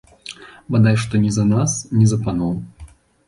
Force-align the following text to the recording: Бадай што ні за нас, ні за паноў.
Бадай 0.75 0.97
што 1.03 1.21
ні 1.25 1.31
за 1.35 1.45
нас, 1.51 1.75
ні 1.99 2.05
за 2.13 2.17
паноў. 2.29 2.57